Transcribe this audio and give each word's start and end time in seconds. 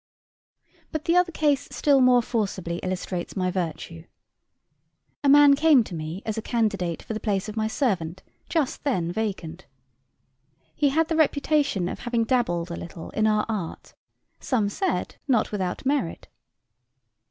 But 0.91 1.05
the 1.05 1.15
other 1.15 1.31
case 1.31 1.67
still 1.69 2.01
more 2.01 2.23
forcibly 2.23 2.77
illustrates 2.79 3.35
my 3.35 3.51
virtue. 3.51 4.05
A 5.23 5.29
man 5.29 5.55
came 5.55 5.83
to 5.83 5.93
me 5.93 6.23
as 6.25 6.39
a 6.39 6.41
candidate 6.41 7.03
for 7.03 7.13
the 7.13 7.19
place 7.19 7.47
of 7.47 7.55
my 7.55 7.67
servant, 7.67 8.23
just 8.49 8.83
then 8.83 9.11
vacant. 9.11 9.67
He 10.75 10.89
had 10.89 11.07
the 11.07 11.15
reputation 11.15 11.87
of 11.87 11.99
having 11.99 12.23
dabbled 12.23 12.71
a 12.71 12.75
little 12.75 13.11
in 13.11 13.27
our 13.27 13.45
art; 13.47 13.93
some 14.39 14.69
said 14.69 15.17
not 15.27 15.51
without 15.51 15.85
merit. 15.85 16.27